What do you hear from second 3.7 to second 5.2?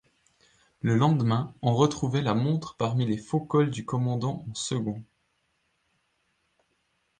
commandant en second.